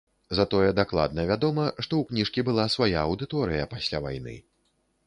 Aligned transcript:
Затое 0.37 0.69
дакладна 0.79 1.25
вядома, 1.31 1.67
што 1.75 1.85
ў 1.99 2.03
кніжкі 2.13 2.47
была 2.49 2.67
свая 2.79 2.91
аўдыторыя 3.07 3.71
пасля 3.77 4.07
вайны. 4.09 4.35